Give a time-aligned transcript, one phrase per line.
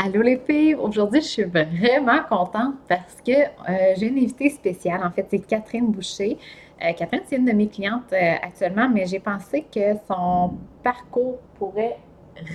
[0.00, 0.76] Allô les filles!
[0.76, 5.00] Aujourd'hui, je suis vraiment contente parce que euh, j'ai une invitée spéciale.
[5.04, 6.38] En fait, c'est Catherine Boucher.
[6.80, 10.52] Euh, Catherine, c'est une de mes clientes euh, actuellement, mais j'ai pensé que son
[10.84, 11.96] parcours pourrait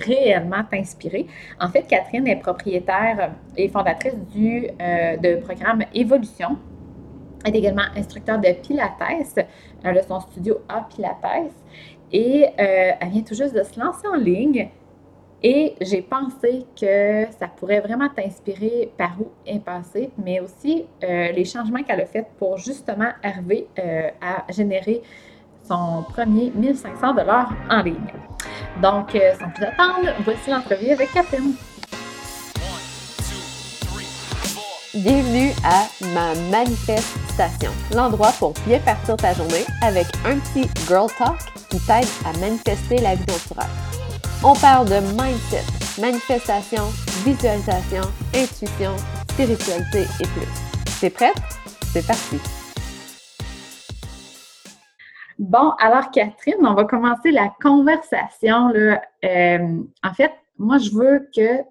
[0.06, 1.26] réellement t'inspirer.
[1.60, 6.56] En fait, Catherine est propriétaire et fondatrice du de programme Évolution.
[7.44, 9.46] Elle est également instructeur de Pilates.
[9.84, 11.52] A son studio A Pilates.
[12.10, 14.70] Et elle vient tout juste de se lancer en ligne.
[15.42, 21.32] Et j'ai pensé que ça pourrait vraiment t'inspirer par où est passé, mais aussi euh,
[21.32, 25.02] les changements qu'elle a fait pour justement arriver euh, à générer
[25.66, 27.96] son premier 1500 dollars en ligne.
[28.82, 31.54] Donc, euh, sans plus attendre, voici l'entrevue avec Catherine.
[34.94, 41.36] Bienvenue à ma manifestation, l'endroit pour bien partir ta journée avec un petit girl talk
[41.68, 43.24] qui t'aide à manifester la vie
[43.56, 43.93] rêves.
[44.46, 45.64] On parle de mindset,
[45.98, 46.82] manifestation,
[47.24, 48.02] visualisation,
[48.34, 48.94] intuition,
[49.30, 51.00] spiritualité et plus.
[51.00, 51.42] T'es prête?
[51.94, 52.36] C'est parti!
[55.38, 58.68] Bon, alors Catherine, on va commencer la conversation.
[58.68, 59.00] Là.
[59.24, 61.62] Euh, en fait, moi, je veux que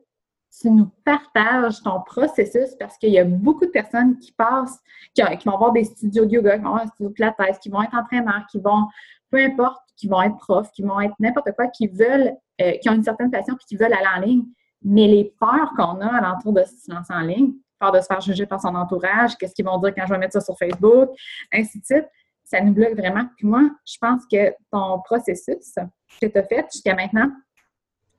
[0.60, 4.80] tu nous partages ton processus parce qu'il y a beaucoup de personnes qui passent,
[5.14, 7.70] qui, vont avoir des studios de yoga, qui vont avoir un studio de pilates, qui
[7.70, 8.88] vont être entraîneurs, qui vont,
[9.30, 12.90] peu importe, qui vont être profs, qui vont être n'importe quoi, qui veulent euh, qui
[12.90, 14.44] ont une certaine passion puis qui veulent aller en ligne.
[14.84, 18.06] Mais les peurs qu'on a à l'entour de se lancer en ligne, peur de se
[18.06, 20.58] faire juger par son entourage, qu'est-ce qu'ils vont dire quand je vais mettre ça sur
[20.58, 21.10] Facebook,
[21.52, 22.06] ainsi de suite,
[22.44, 23.26] ça nous bloque vraiment.
[23.38, 25.76] Puis moi, je pense que ton processus
[26.22, 27.32] que tu as fait jusqu'à maintenant,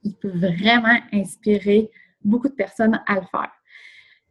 [0.03, 1.91] il peut vraiment inspirer
[2.23, 3.53] beaucoup de personnes à le faire.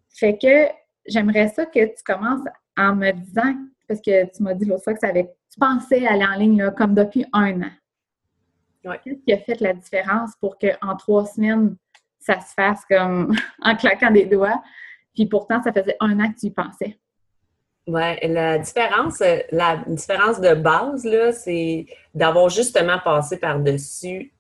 [0.10, 0.68] Fait que
[1.06, 2.46] j'aimerais ça que tu commences
[2.78, 3.56] en me disant,
[3.88, 6.62] parce que tu m'as dit l'autre fois que ça avait, tu pensais aller en ligne
[6.64, 7.72] là, comme depuis un an.
[9.04, 11.76] Qu'est-ce qui a fait la différence pour qu'en trois semaines,
[12.20, 14.62] ça se fasse comme en claquant des doigts,
[15.14, 16.98] puis pourtant, ça faisait un an que tu y pensais?
[17.86, 24.34] Oui, la différence, la différence de base, là, c'est d'avoir justement passé par-dessus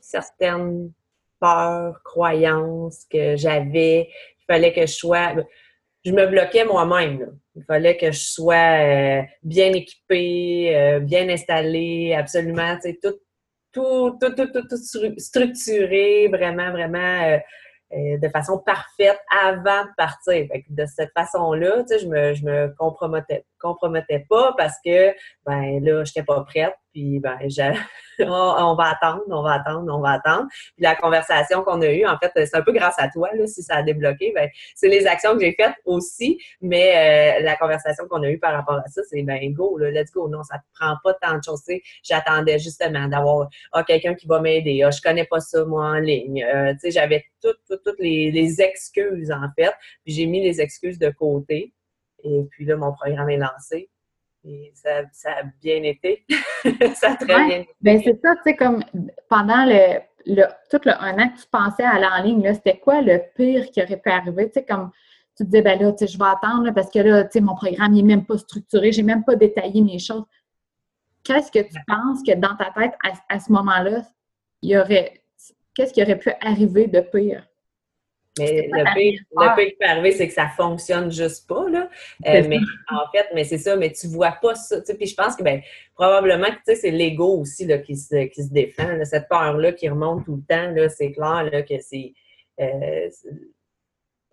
[0.00, 0.92] certaines
[1.40, 4.08] peurs, croyances que j'avais.
[4.38, 5.34] Il fallait que je sois.
[6.04, 7.36] Je me bloquais moi-même.
[7.56, 13.14] Il fallait que je sois euh, bien équipée, euh, bien installée, absolument, tu sais, tout,
[13.72, 17.38] tout, tout, tout, tout, structuré, vraiment, vraiment euh,
[17.92, 20.48] euh, de façon parfaite avant de partir.
[20.68, 25.14] de cette façon-là, tu sais, je me, je me compromettais, compromettais pas parce que,
[25.46, 26.74] ben là, je n'étais pas prête.
[26.94, 27.36] Puis, ben,
[28.20, 30.46] on va attendre, on va attendre, on va attendre.
[30.76, 33.48] Puis la conversation qu'on a eue, en fait, c'est un peu grâce à toi, là,
[33.48, 34.32] si ça a débloqué.
[34.32, 38.38] Ben, c'est les actions que j'ai faites aussi, mais euh, la conversation qu'on a eue
[38.38, 40.28] par rapport à ça, c'est ben go, là, let's go.
[40.28, 41.64] Non, ça ne prend pas tant de choses.
[42.04, 44.84] J'attendais justement d'avoir ah, quelqu'un qui va m'aider.
[44.84, 46.44] Ah, je connais pas ça, moi, en ligne.
[46.44, 49.74] Euh, tu sais, j'avais toutes, toutes, toutes les excuses, en fait.
[50.04, 51.72] Puis j'ai mis les excuses de côté.
[52.22, 53.90] Et puis là, mon programme est lancé.
[54.46, 56.24] Et ça, ça a bien été.
[56.94, 57.68] ça a très bien été.
[57.80, 58.84] Bien, c'est ça, tu sais, comme
[59.28, 62.78] pendant le, le, tout le un an que tu pensais à aller en ligne, c'était
[62.78, 64.46] quoi le pire qui aurait pu arriver?
[64.48, 64.90] Tu sais, comme
[65.36, 67.40] tu te disais, ben là, tu sais, je vais attendre parce que là, tu sais,
[67.40, 70.24] mon programme n'est même pas structuré, j'ai même pas détaillé mes choses.
[71.22, 74.02] Qu'est-ce que tu penses que dans ta tête, à, à ce moment-là,
[74.60, 75.22] il y aurait.
[75.74, 77.46] Qu'est-ce qui aurait pu arriver de pire?
[78.38, 81.88] Mais le pire, le pire qui peut arriver, c'est que ça fonctionne juste pas, là.
[82.26, 82.58] Euh, mais
[82.90, 84.80] en fait, mais c'est ça, mais tu vois pas ça.
[84.80, 85.60] Puis je pense que ben,
[85.94, 89.04] probablement que c'est l'ego aussi là, qui, se, qui se défend.
[89.04, 92.12] cette peur-là qui remonte tout le temps, là, c'est clair là, que c'est.
[92.60, 93.08] Euh,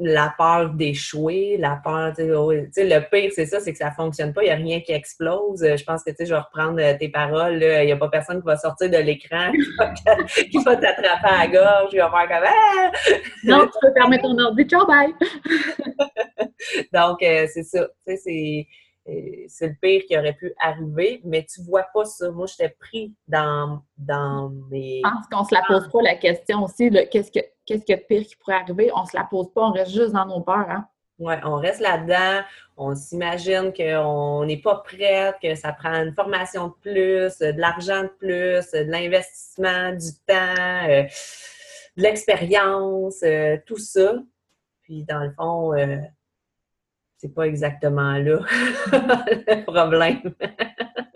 [0.04, 2.24] la peur d'échouer, la peur, tu
[2.72, 4.92] sais, le pire, c'est ça, c'est que ça fonctionne pas, il n'y a rien qui
[4.92, 5.64] explose.
[5.64, 8.10] Je pense que, tu sais, je vais reprendre euh, tes paroles, il n'y a pas
[8.10, 9.52] personne qui va sortir de l'écran,
[10.52, 12.92] qui va t'attraper à la gorge, il va faire comme ah!
[13.44, 15.14] Non, tu peux fermer ton ordi, ciao, bye!
[16.94, 18.68] Donc, euh, c'est ça, tu sais, c'est
[19.06, 22.30] c'est le pire qui aurait pu arriver, mais tu vois pas ça.
[22.32, 25.02] Moi, j'étais pris dans, dans mes.
[25.04, 28.26] Je pense qu'on se la pose pas la question aussi, qu'est-ce que qu'est-ce que pire
[28.26, 28.92] qui pourrait arriver?
[28.96, 30.88] On se la pose pas, on reste juste dans nos peurs, hein?
[31.20, 32.44] Oui, on reste là-dedans,
[32.78, 38.04] on s'imagine qu'on n'est pas prête, que ça prend une formation de plus, de l'argent
[38.04, 41.04] de plus, de l'investissement, du temps, euh,
[41.96, 44.16] de l'expérience, euh, tout ça.
[44.82, 45.98] Puis dans le fond, euh,
[47.22, 48.40] c'est pas exactement là
[48.92, 50.34] le problème.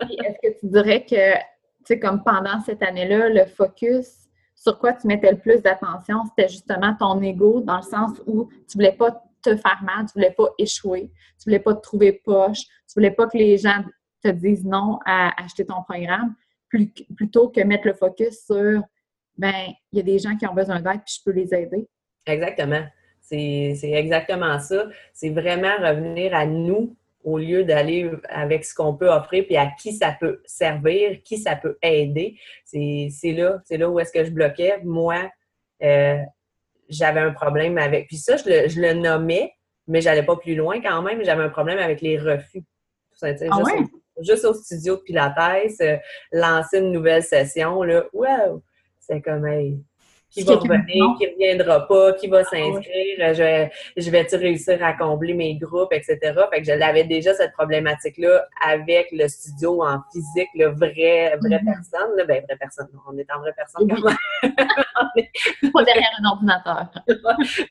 [0.08, 1.40] Est-ce que tu dirais que, tu
[1.84, 6.48] sais, comme pendant cette année-là, le focus sur quoi tu mettais le plus d'attention, c'était
[6.48, 10.30] justement ton ego, dans le sens où tu voulais pas te faire mal, tu voulais
[10.30, 11.10] pas échouer,
[11.40, 13.84] tu voulais pas te trouver poche, tu voulais pas que les gens
[14.22, 16.36] te disent non à acheter ton programme,
[17.16, 18.80] plutôt que mettre le focus sur,
[19.36, 21.88] ben, il y a des gens qui ont besoin d'aide, puis je peux les aider.
[22.26, 22.84] Exactement.
[23.28, 24.86] C'est exactement ça.
[25.12, 26.94] C'est vraiment revenir à nous
[27.24, 31.38] au lieu d'aller avec ce qu'on peut offrir puis à qui ça peut servir, qui
[31.38, 32.38] ça peut aider.
[32.64, 34.78] C'est là, c'est là où est-ce que je bloquais.
[34.84, 35.28] Moi,
[35.82, 36.18] euh,
[36.88, 38.06] j'avais un problème avec.
[38.06, 39.52] Puis ça, je le, je le nommais,
[39.88, 41.24] mais j'allais pas plus loin quand même.
[41.24, 42.62] J'avais un problème avec les refus.
[43.22, 43.32] Ah
[44.22, 45.96] juste, au studio de Pilates, euh,
[46.32, 48.62] lancer une nouvelle session, là, wow!
[48.98, 49.78] C'est comme, hey,
[50.36, 54.84] qui va revenir, qui ne reviendra pas, qui va ah s'inscrire, je, je vais-tu réussir
[54.84, 56.18] à combler mes groupes, etc.
[56.52, 61.56] Fait que je l'avais déjà cette problématique-là avec le studio en physique, le vrai, vraie
[61.56, 61.64] mm-hmm.
[61.64, 62.16] personne.
[62.16, 64.52] Là, ben, vraie personne, on est en vraie personne quand même.
[65.72, 66.88] pas derrière un ordinateur.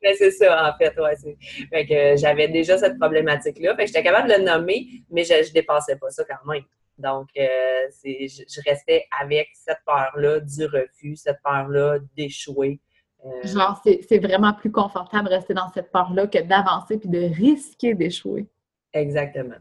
[0.02, 1.38] Mais c'est ça, en fait, ouais.
[1.70, 3.76] Fait que j'avais déjà cette problématique-là.
[3.76, 6.64] Fait que j'étais capable de le nommer, mais je, je dépassais pas ça quand même.
[6.98, 12.80] Donc, euh, je, restais avec cette peur-là du refus, cette peur-là d'échouer.
[13.26, 17.34] Euh, Genre, c'est vraiment plus confortable de rester dans cette peur-là que d'avancer puis de
[17.34, 18.48] risquer d'échouer.
[18.94, 19.56] Exactement.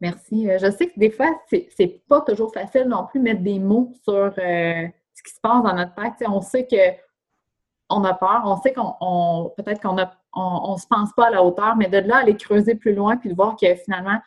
[0.00, 0.48] Merci.
[0.48, 3.92] Euh, je sais que des fois, c'est pas toujours facile non plus mettre des mots
[4.04, 6.28] sur ce qui se passe dans notre tête.
[6.28, 7.00] on sait que
[7.92, 9.96] on a peur, on sait qu'on peut-être qu'on
[10.34, 13.28] on, se pense pas à la hauteur, mais de là aller creuser plus loin puis
[13.28, 14.18] de voir que finalement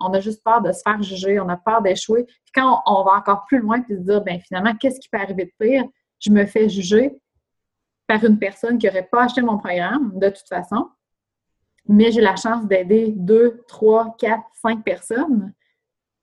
[0.00, 2.24] on a juste peur de se faire juger, on a peur d'échouer.
[2.24, 5.18] Puis quand on, va encore plus loin, puis se dire, ben finalement, qu'est-ce qui peut
[5.18, 5.84] arriver de pire?
[6.18, 7.18] Je me fais juger
[8.06, 10.88] par une personne qui n'aurait pas acheté mon programme, de toute façon,
[11.86, 15.52] mais j'ai la chance d'aider deux, trois, quatre, cinq personnes.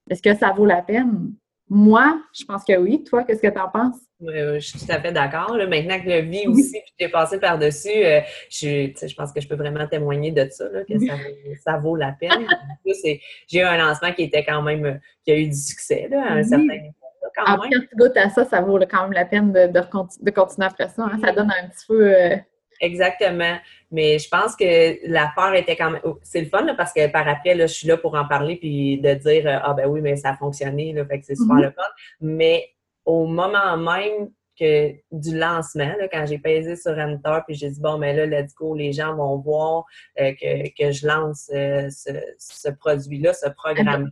[0.09, 1.33] Est-ce que ça vaut la peine?
[1.69, 3.03] Moi, je pense que oui.
[3.03, 3.97] Toi, qu'est-ce que tu en penses?
[4.19, 5.55] je suis tout à fait d'accord.
[5.55, 9.47] Maintenant que je vis aussi, puis j'ai passé par-dessus, euh, je, je pense que je
[9.47, 10.93] peux vraiment témoigner de ça, que
[11.63, 12.47] ça, vaut la peine.
[12.85, 13.19] j'ai
[13.53, 16.63] eu un lancement qui était quand même, qui a eu du succès à un certain
[16.63, 16.93] niveau.
[17.35, 20.67] Quand, quand tu goûtes à ça, ça vaut quand même la peine de, de, continuer
[20.67, 21.03] après ça.
[21.03, 21.19] Hein.
[21.23, 22.15] Ça donne un petit peu.
[22.15, 22.35] Euh,
[22.81, 23.57] Exactement.
[23.91, 26.01] Mais je pense que la peur était quand même.
[26.03, 28.57] Oh, c'est le fun parce que par après, là, je suis là pour en parler
[28.57, 31.55] puis de dire Ah ben oui, mais ça a fonctionné, là, fait que c'est super
[31.55, 31.63] mm-hmm.
[31.63, 31.83] le fun.
[32.21, 32.69] Mais
[33.05, 34.29] au moment même
[34.59, 38.53] que du lancement, quand j'ai pesé sur Enter, puis j'ai dit, bon, mais là, let's
[38.55, 39.85] go, les gens vont voir
[40.19, 44.09] euh, que, je lance euh, ce, produit-là, ce programme-là.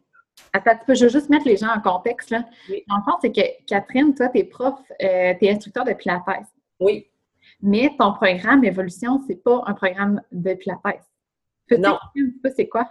[0.54, 2.30] Attends, je veux juste mettre les gens en contexte.
[2.30, 2.46] Là.
[2.70, 2.84] Oui.
[2.90, 6.24] En fait, c'est que Catherine, toi, tu es prof, euh, tu es instructeur de Pilates.
[6.80, 7.08] Oui.
[7.68, 11.10] Mais ton programme Évolution, c'est pas un programme de Pilates.
[11.80, 11.98] Non.
[12.56, 12.88] C'est quoi?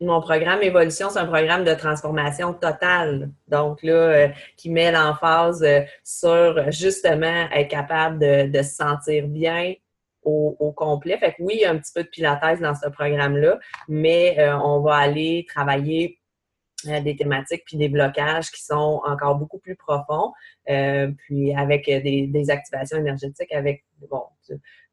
[0.00, 3.30] Mon programme Évolution, c'est un programme de transformation totale.
[3.46, 9.74] Donc là, euh, qui met l'emphase euh, sur justement être capable de, se sentir bien
[10.22, 11.18] au, complet.
[11.18, 14.36] Fait que oui, il y a un petit peu de pilates dans ce programme-là, mais
[14.38, 16.18] euh, on va aller travailler
[16.84, 20.32] des thématiques puis des blocages qui sont encore beaucoup plus profonds,
[20.66, 24.22] puis avec des, activations énergétiques, avec bon,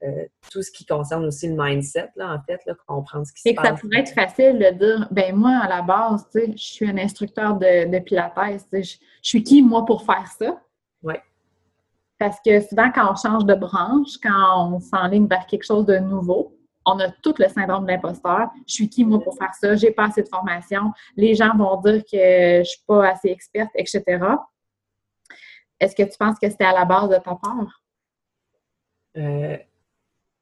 [0.03, 3.49] euh, tout ce qui concerne aussi le mindset, là, en fait, là, comprendre ce qui
[3.49, 3.65] se passe.
[3.65, 6.89] Ça pourrait être facile de dire, ben moi, à la base, tu sais, je suis
[6.89, 8.33] un instructeur de, de Pilates,
[8.73, 10.61] je, je, suis qui, moi, pour faire ça?
[11.03, 11.13] Oui.
[12.19, 15.97] Parce que souvent, quand on change de branche, quand on s'enligne vers quelque chose de
[15.97, 18.49] nouveau, on a tout le syndrome de l'imposteur.
[18.67, 19.75] Je suis qui, moi, pour faire ça?
[19.75, 20.91] J'ai pas assez de formation.
[21.15, 24.03] Les gens vont dire que je suis pas assez experte, etc.
[25.79, 27.83] Est-ce que tu penses que c'était à la base de ta peur?
[29.17, 29.57] Euh,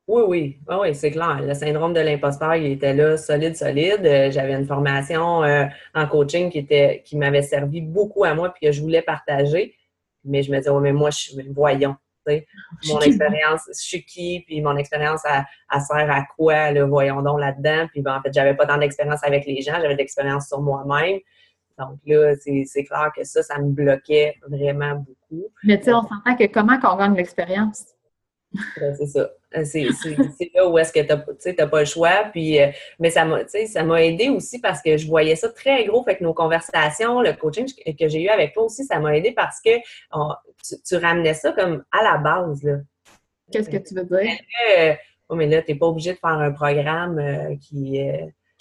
[0.08, 1.42] oui, oui, oui, c'est clair.
[1.42, 4.06] Le syndrome de l'imposteur, il était là, solide, solide.
[4.06, 8.50] Euh, j'avais une formation euh, en coaching qui était qui m'avait servi beaucoup à moi
[8.50, 9.76] puis que je voulais partager.
[10.24, 11.95] Mais je me disais, oui, mais moi, je suis voyons.
[12.28, 17.40] Mon expérience, je suis qui, puis mon expérience, elle, sert à quoi, le voyons donc
[17.40, 17.87] là-dedans.
[17.92, 20.61] Puis ben, en fait, j'avais pas tant d'expérience avec les gens, j'avais de l'expérience sur
[20.61, 21.19] moi-même.
[21.78, 25.47] Donc là, c'est clair que ça, ça me bloquait vraiment beaucoup.
[25.63, 27.85] Mais tu sais, on s'entend que comment qu'on gagne l'expérience?
[28.98, 29.30] C'est ça.
[29.56, 32.26] Euh, c'est là où est-ce que tu n'as pas le choix.
[32.31, 32.68] Puis, euh,
[33.00, 36.04] mais ça m'a aidé aussi parce que je voyais ça très gros.
[36.04, 39.31] Fait que nos conversations, le coaching que j'ai eu avec toi aussi, ça m'a aidé
[39.31, 39.72] parce que
[40.88, 42.68] tu, ramenais ça comme à la base.
[43.52, 44.38] Qu'est-ce que tu veux dire?
[44.78, 44.94] Euh,
[45.30, 48.00] oh, mais là, tu n'es pas obligé de faire un programme qui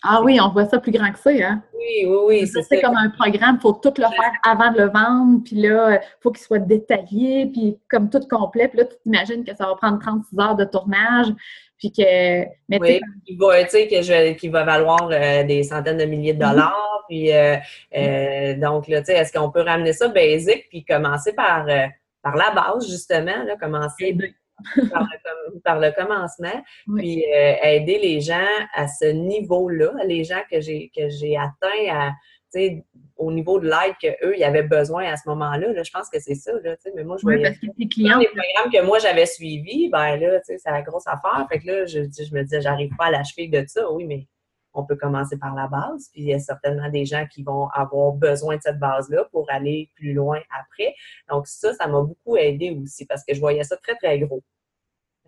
[0.02, 1.62] ah oui, on voit ça plus grand que ça, hein?
[1.74, 2.46] Oui, oui, oui.
[2.46, 5.96] C'est comme un programme, il faut tout le faire avant de le vendre, puis là,
[5.96, 8.68] il faut qu'il soit détaillé, puis comme tout complet.
[8.68, 11.26] Puis là, tu t'imagines que ça va prendre 36 heures de tournage,
[11.78, 12.44] puis que...
[12.68, 16.50] Mais oui, qui va, que qui va valoir euh, des centaines de milliers de mm-hmm.
[16.50, 17.56] dollars, puis euh,
[17.96, 21.66] euh, donc, là, tu sais, est-ce qu'on peut ramener ça basic, puis commencer par,
[22.22, 24.16] par la base, justement, là, commencer...
[25.64, 26.62] Par, le, commencement,
[26.96, 31.92] puis euh, aider les gens à ce niveau-là, les gens que j'ai que j'ai atteints
[31.92, 32.10] à
[33.16, 35.82] au niveau de l'aide qu'eux, ils avaient besoin à ce moment-là.
[35.82, 36.52] je pense que c'est ça.
[36.64, 38.18] Là, mais moi, je oui, parce que tes clients.
[38.18, 41.46] Les programmes que moi, j'avais suivis, ben là, c'est la grosse affaire.
[41.48, 43.90] Fait que là, je, je me disais, j'arrive pas à la cheville de ça.
[43.92, 44.26] Oui, mais
[44.72, 47.68] on peut commencer par la base, puis il y a certainement des gens qui vont
[47.68, 50.94] avoir besoin de cette base-là pour aller plus loin après.
[51.28, 54.42] Donc ça, ça m'a beaucoup aidé aussi parce que je voyais ça très, très gros.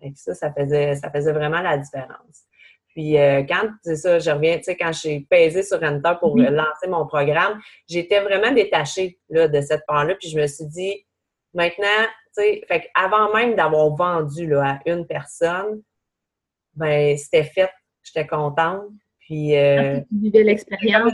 [0.01, 2.43] Et ça, ça faisait, ça faisait vraiment la différence.
[2.89, 6.37] Puis euh, quand, c'est ça, je reviens, tu sais, quand j'ai pesé sur Enter pour
[6.37, 7.59] lancer mon programme,
[7.89, 10.15] j'étais vraiment détachée là, de cette part-là.
[10.15, 11.05] Puis je me suis dit,
[11.53, 12.05] maintenant,
[12.37, 15.81] tu sais, fait avant même d'avoir vendu là, à une personne,
[16.75, 17.71] ben c'était fait,
[18.03, 18.85] j'étais contente.
[19.25, 19.55] Puis.
[19.55, 21.13] Euh, tu vivais l'expérience.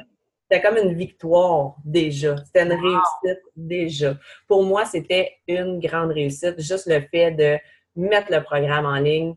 [0.52, 2.36] C'était comme une victoire déjà.
[2.38, 4.18] C'était une réussite déjà.
[4.48, 6.60] Pour moi, c'était une grande réussite.
[6.60, 7.58] Juste le fait de
[7.96, 9.36] mettre le programme en ligne,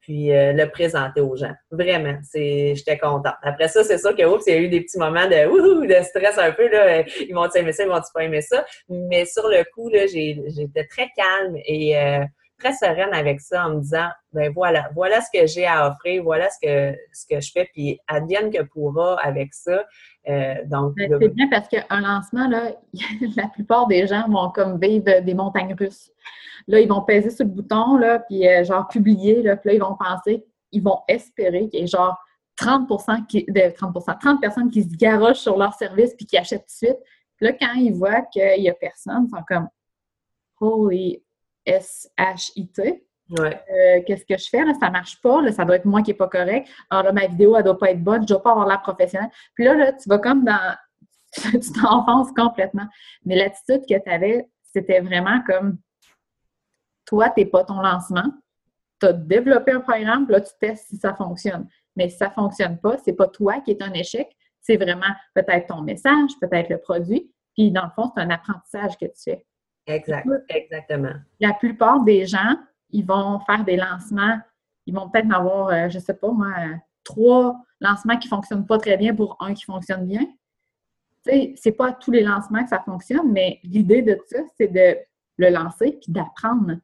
[0.00, 1.52] puis euh, le présenter aux gens.
[1.70, 3.34] Vraiment, c'est, j'étais contente.
[3.42, 6.04] Après ça, c'est sûr que oups, il y a eu des petits moments de, de
[6.04, 6.68] stress un peu.
[6.68, 7.00] Là.
[7.00, 8.64] Ils vont-tu aimer ça, ils vont-tu pas aimer ça?
[8.88, 12.24] Mais sur le coup, là, j'étais très calme et euh,
[12.62, 16.22] très sereine avec ça en me disant, ben voilà, voilà ce que j'ai à offrir,
[16.22, 19.84] voilà ce que, ce que je fais, puis advienne que pourra avec ça.
[20.28, 22.72] Euh, donc, ben, c'est bien parce qu'un lancement, là,
[23.36, 26.10] la plupart des gens vont comme vivre des montagnes russes.
[26.68, 29.74] Là, ils vont peser sur le bouton, là, puis euh, genre publier, là, puis là,
[29.74, 32.16] ils vont penser, ils vont espérer qu'il y ait genre
[32.56, 32.88] 30
[33.28, 36.86] qui, de 30 30 personnes qui se garochent sur leur service puis qui achètent tout
[36.86, 36.98] de suite.
[37.36, 39.68] Puis là, quand ils voient qu'il n'y a personne, ils sont comme
[40.60, 41.22] Holy
[41.66, 43.06] S-H-I-T.
[43.38, 44.64] Euh, qu'est-ce que je fais?
[44.64, 46.68] Là, ça marche pas, là, ça doit être moi qui n'est pas correct.
[46.90, 49.30] Alors là, ma vidéo, elle doit pas être bonne, je dois pas avoir l'air professionnel.
[49.54, 50.76] Puis là, là, tu vas comme dans.
[51.32, 52.86] tu t'enfonces complètement.
[53.24, 55.78] Mais l'attitude que tu avais, c'était vraiment comme
[57.06, 58.24] toi, tu n'es pas ton lancement.
[59.00, 61.66] Tu as développé un programme, puis là, tu testes si ça fonctionne.
[61.96, 64.28] Mais si ça ne fonctionne pas, c'est pas toi qui est un échec,
[64.60, 67.30] c'est vraiment peut-être ton message, peut-être le produit.
[67.54, 69.46] Puis dans le fond, c'est un apprentissage que tu fais.
[69.86, 71.14] Exact, exactement.
[71.40, 72.56] La plupart des gens,
[72.90, 74.38] ils vont faire des lancements,
[74.86, 76.52] ils vont peut-être avoir, euh, je ne sais pas moi,
[77.04, 80.24] trois lancements qui ne fonctionnent pas très bien pour un qui fonctionne bien.
[81.24, 84.68] Tu sais, c'est pas tous les lancements que ça fonctionne, mais l'idée de ça, c'est
[84.68, 84.98] de
[85.36, 86.76] le lancer puis d'apprendre.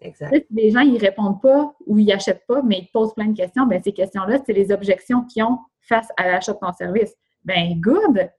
[0.00, 0.34] Exact.
[0.34, 3.36] Si les gens ils répondent pas ou ils n'achètent pas, mais ils posent plein de
[3.36, 7.14] questions, bien, ces questions-là, c'est les objections qu'ils ont face à l'achat de ton service.
[7.44, 8.30] Ben good!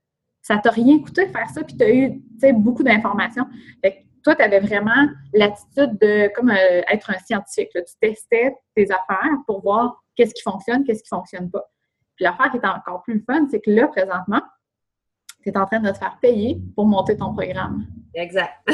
[0.46, 3.46] Ça t'a rien coûté de faire ça, puis tu as eu beaucoup d'informations.
[4.22, 7.70] toi, tu avais vraiment l'attitude de comme euh, être un scientifique.
[7.72, 11.64] Tu testais tes affaires pour voir qu'est-ce qui fonctionne, qu'est-ce qui ne fonctionne pas.
[12.14, 14.40] Puis l'affaire qui est encore plus fun, c'est que là, présentement,
[15.42, 17.84] tu es en train de te faire payer pour monter ton programme.
[18.14, 18.54] Exact.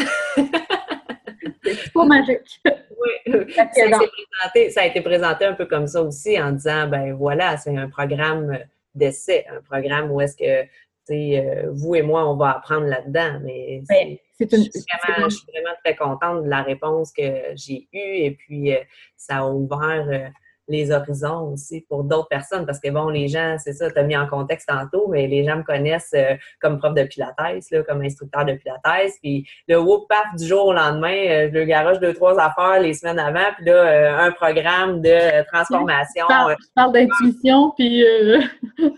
[1.64, 2.60] c'est pas magique.
[2.66, 7.14] Oui, ça a, ça a, été présenté un peu comme ça aussi en disant, ben
[7.14, 8.58] voilà, c'est un programme
[8.94, 10.68] d'essai, un programme où est-ce que
[11.11, 13.40] euh, vous et moi, on va apprendre là-dedans.
[13.42, 17.23] Mais ben, c'est, une, je, suis vraiment, très contente de la réponse que
[17.54, 18.80] j'ai eue et puis euh,
[19.16, 20.28] ça a ouvert euh,
[20.72, 22.66] les horizons aussi pour d'autres personnes.
[22.66, 25.44] Parce que bon, les gens, c'est ça, tu as mis en contexte tantôt, mais les
[25.44, 27.36] gens me connaissent euh, comme prof de Pilates,
[27.70, 29.12] là, comme instructeur de Pilates.
[29.22, 32.80] Puis le whoop paf du jour au lendemain, euh, je le garage deux, trois affaires
[32.80, 36.26] les semaines avant, puis là, euh, un programme de transformation.
[36.28, 38.04] Je parle, d'intuition, puis.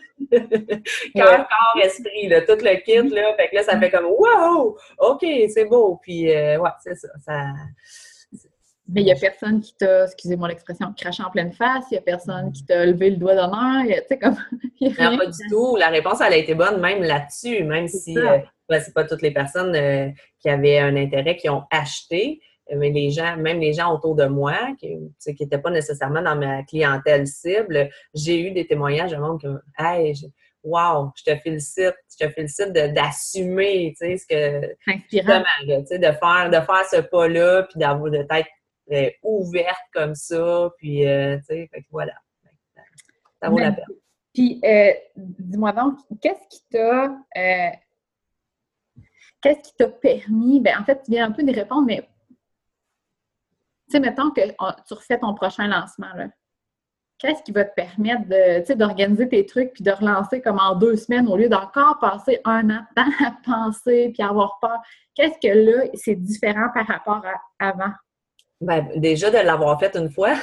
[1.14, 3.34] Cœur, corps, esprit, là, tout le kit, là.
[3.36, 4.76] Fait que là, ça fait comme Wow!
[4.98, 6.00] OK, c'est beau.
[6.02, 7.08] Puis ouais, c'est ça.
[7.24, 7.52] ça
[8.88, 11.98] mais il n'y a personne qui t'a, excusez-moi l'expression, craché en pleine face, il n'y
[11.98, 14.36] a personne qui t'a levé le doigt d'honneur, tu sais, comme.
[14.80, 15.76] non, pas du tout.
[15.76, 18.38] La réponse, elle a été bonne même là-dessus, même si euh,
[18.68, 22.40] ben, c'est pas toutes les personnes euh, qui avaient un intérêt qui ont acheté,
[22.74, 24.98] mais les gens, même les gens autour de moi, qui
[25.40, 29.48] n'étaient pas nécessairement dans ma clientèle cible, j'ai eu des témoignages de monde que,
[29.78, 30.14] hey,
[30.62, 34.74] wow, je te félicite, je te félicite d'assumer, tu sais, ce que.
[34.90, 35.42] Inspirant.
[35.86, 38.53] sais, de faire, de faire ce pas-là, puis d'avoir de tête euh,
[39.22, 40.70] ouverte comme ça.
[40.78, 42.14] Puis, euh, tu sais, voilà.
[43.42, 43.84] Ça vaut la peine.
[44.32, 47.16] Puis, euh, dis-moi donc, qu'est-ce qui t'a.
[49.40, 50.60] qu'est-ce qui t'a permis?
[50.60, 52.08] Ben, en fait, tu viens un peu de répondre, mais
[53.88, 54.40] tu sais, mettons que
[54.86, 56.28] tu refais ton prochain lancement, là.
[57.18, 60.96] Qu'est-ce qui va te permettre de, d'organiser tes trucs puis de relancer comme en deux
[60.96, 64.80] semaines au lieu d'encore passer un an à penser puis avoir peur?
[65.14, 67.92] Qu'est-ce que là, c'est différent par rapport à avant?
[68.60, 70.34] Ben, déjà de l'avoir fait une fois.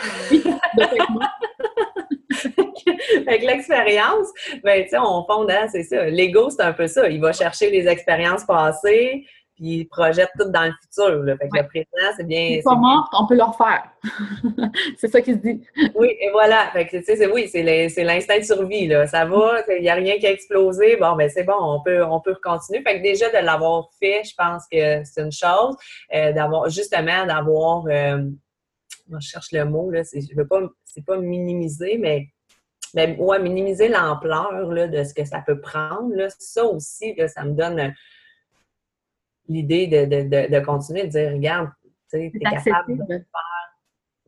[3.27, 4.27] Avec l'expérience,
[4.63, 6.05] ben, tu sais, on fonde, hein, c'est ça.
[6.05, 7.09] L'ego, c'est un peu ça.
[7.09, 9.25] Il va chercher les expériences passées,
[9.61, 11.23] puis ils projettent tout dans le futur.
[11.23, 11.37] Là.
[11.37, 12.55] Fait que le présent, c'est bien.
[12.55, 13.83] C'est pas mort, on peut le refaire.
[14.97, 15.61] c'est ça qui se dit.
[15.93, 16.71] Oui, et voilà.
[16.73, 18.87] Fait que, tu sais, oui, c'est l'instinct de survie.
[18.87, 19.05] Là.
[19.05, 20.97] Ça va, il n'y a rien qui a explosé.
[20.97, 22.81] Bon, ben c'est bon, on peut, on peut continuer.
[22.81, 25.75] Fait que déjà, de l'avoir fait, je pense que c'est une chose.
[26.15, 27.85] Euh, d'avoir, justement, d'avoir.
[27.85, 28.17] Euh,
[29.09, 30.01] moi, je cherche le mot, là.
[30.03, 30.61] Je veux pas.
[30.85, 32.27] C'est pas minimiser, mais
[32.93, 37.45] mais ouais, minimiser l'ampleur de ce que ça peut prendre, là, ça aussi, là, ça
[37.45, 37.93] me donne
[39.51, 41.69] l'idée de, de, de, continuer de dire, regarde,
[42.09, 43.25] tu es capable de faire.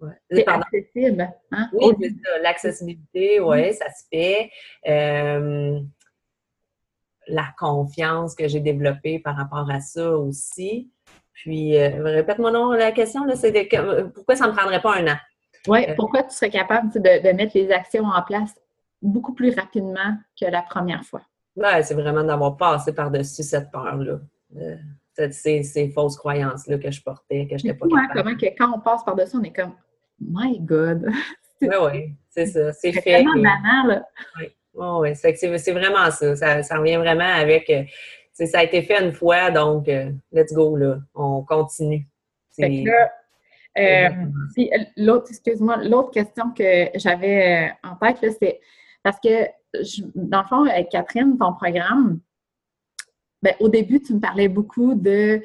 [0.02, 0.12] Ouais.
[0.30, 1.30] C'est accessible.
[1.52, 1.70] Hein?
[1.74, 2.40] Oui, c'est ça.
[2.42, 4.50] L'accessibilité, oui, ça se fait.
[4.88, 5.80] Euh,
[7.28, 10.92] la confiance que j'ai développée par rapport à ça aussi.
[11.32, 13.70] Puis, euh, répète-moi non, la question, c'est
[14.14, 15.18] pourquoi ça ne me prendrait pas un an?
[15.68, 18.54] Oui, euh, pourquoi tu serais capable de, de, mettre les actions en place
[19.02, 21.22] beaucoup plus rapidement que la première fois?
[21.56, 24.20] Oui, c'est vraiment d'avoir passé par-dessus cette peur-là
[25.32, 28.14] ces, ces, fausses croyances-là que je portais, que je n'étais pas capable.
[28.14, 29.74] comment que quand on passe par-dessus, on est comme
[30.20, 31.10] «My God!»
[31.62, 32.74] Oui, oui, c'est ça.
[32.74, 33.02] C'est fait.
[33.02, 34.06] C'est vraiment banal.
[34.40, 36.36] Oui, oui, c'est vraiment ça.
[36.36, 36.64] ça.
[36.64, 36.78] ça.
[36.78, 37.70] revient vraiment avec...
[37.70, 37.84] Euh,
[38.34, 40.98] ça a été fait une fois, donc euh, let's go, là.
[41.14, 42.08] On continue.
[42.56, 42.84] Fait
[43.78, 44.10] euh,
[44.98, 48.60] l'autre, excuse-moi, l'autre question que j'avais en tête, c'est
[49.04, 49.48] parce que,
[50.16, 52.20] dans le fond, Catherine, ton programme,
[53.44, 55.42] ben, au début, tu me parlais beaucoup de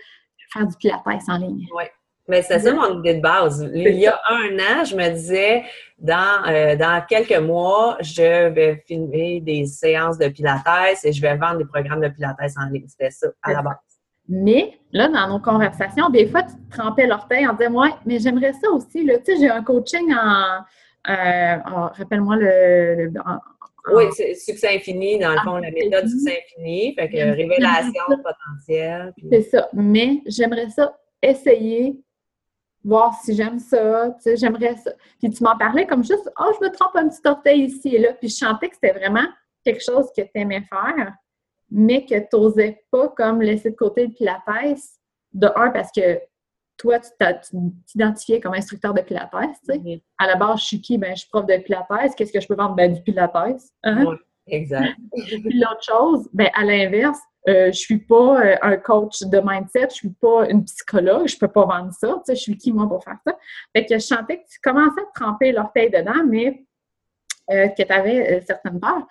[0.53, 1.67] faire du pilates en ligne.
[1.77, 1.85] Oui.
[2.29, 3.69] Mais c'est ça mon idée de base.
[3.75, 5.65] Il y a un an, je me disais,
[5.99, 11.37] dans, euh, dans quelques mois, je vais filmer des séances de pilates et je vais
[11.37, 12.85] vendre des programmes de pilates en ligne.
[12.87, 13.77] C'était ça, à la base.
[14.29, 18.19] Mais là, dans nos conversations, des fois, tu te trempais l'orteil en disant Ouais, mais
[18.19, 19.07] j'aimerais ça aussi.
[19.07, 20.65] Tu sais, j'ai un coaching en.
[21.09, 23.11] Euh, rappelle-moi le,
[23.93, 26.95] oui, c'est succès infini, dans le fond, la méthode succès infini.
[26.95, 29.13] Fait que révélation potentielle.
[29.31, 29.69] C'est ça.
[29.73, 32.01] Mais j'aimerais ça essayer,
[32.85, 34.11] voir si j'aime ça.
[34.17, 34.93] Tu sais, j'aimerais ça.
[35.19, 37.99] Puis tu m'en parlais comme juste, oh, je me trompe un petit orteil ici et
[37.99, 38.13] là.
[38.15, 39.27] Puis je sentais que c'était vraiment
[39.65, 41.13] quelque chose que tu aimais faire,
[41.71, 44.79] mais que tu n'osais pas comme laisser de côté le pilates.
[45.35, 46.19] De un, parce que
[46.79, 47.11] toi, tu
[47.87, 50.03] t'identifiais comme instructeur de Pilates, tu sais.
[50.19, 50.97] À la base, je suis qui?
[50.97, 52.15] Ben, je suis prof de Pilates.
[52.17, 52.75] Qu'est-ce que je peux vendre?
[52.75, 53.35] Ben, du Pilates.
[53.83, 54.05] Hein?
[54.07, 54.17] Oui,
[54.47, 54.97] exact.
[55.13, 59.89] Puis l'autre chose, ben, à l'inverse, euh, je suis pas euh, un coach de mindset,
[59.91, 62.73] je suis pas une psychologue, je peux pas vendre ça, tu sais, je suis qui,
[62.73, 63.39] moi, pour faire ça?
[63.75, 66.67] Fait que je sentais que tu commençais à tremper l'orteil dedans, mais
[67.51, 69.07] euh, que tu avais certaines peurs.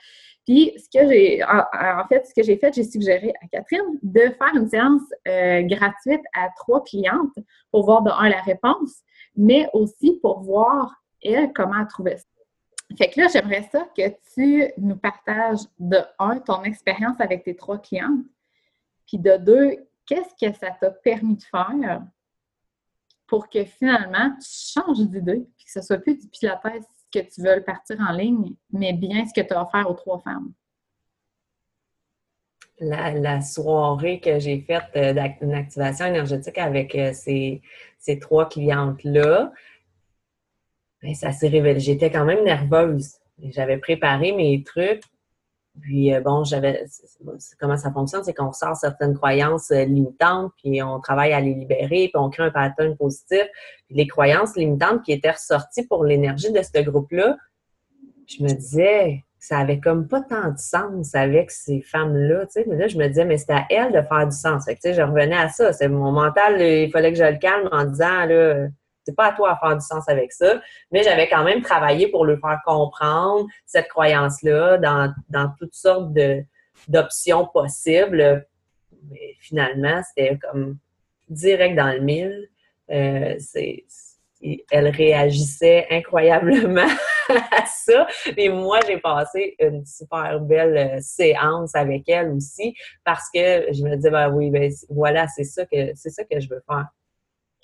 [0.48, 4.22] Puis, ce que j'ai, en, fait, ce que j'ai fait, j'ai suggéré à Catherine de
[4.22, 7.38] faire une séance euh, gratuite à trois clientes
[7.70, 9.02] pour voir de un la réponse,
[9.36, 12.24] mais aussi pour voir elle comment elle trouvait ça.
[12.98, 17.58] Fait que là, j'aimerais ça que tu nous partages de un ton expérience avec tes
[17.58, 18.24] trois clientes,
[19.06, 22.02] puis de deux, qu'est-ce que ça t'a permis de faire
[23.28, 26.62] pour que finalement tu changes d'idée, puis que ce soit plus du pilates
[27.12, 30.20] que tu veux partir en ligne, mais bien ce que tu as offert aux trois
[30.20, 30.52] femmes?
[32.80, 37.62] La, soirée que j'ai faite euh, d'une activation énergétique avec euh, ces,
[38.20, 39.52] trois clientes-là,
[41.02, 41.80] ben, ça s'est révélé.
[41.80, 43.16] J'étais quand même nerveuse.
[43.42, 45.02] J'avais préparé mes trucs,
[45.82, 46.86] puis euh, bon, j'avais
[47.60, 51.54] comment ça fonctionne, c'est qu'on sort certaines croyances euh, limitantes, puis on travaille à les
[51.54, 53.44] libérer, puis on crée un pattern positif.
[53.88, 57.38] Puis les croyances limitantes qui étaient ressorties pour l'énergie de ce groupe-là,
[58.28, 62.46] je me disais, ça avait comme pas tant de sens avec ces femmes-là.
[62.68, 64.66] Mais là, je me disais, mais c'est à elles de faire du sens.
[64.66, 65.72] Fait que, tu sais, je revenais à ça.
[65.72, 68.68] C'est mon mental, il fallait que je le calme en disant, là,
[69.08, 70.60] c'est pas à toi à faire du sens avec ça,
[70.92, 76.12] mais j'avais quand même travaillé pour le faire comprendre cette croyance-là dans, dans toutes sortes
[76.90, 78.46] d'options possibles.
[79.10, 80.78] Mais finalement, c'était comme
[81.30, 82.50] direct dans le mille.
[82.92, 83.38] Euh,
[84.72, 86.90] elle réagissait incroyablement
[87.30, 88.08] à ça.
[88.36, 93.84] Et moi, j'ai passé une super belle euh, séance avec elle aussi parce que je
[93.84, 96.88] me disais, ben oui, ben voilà, c'est ça que c'est ça que je veux faire.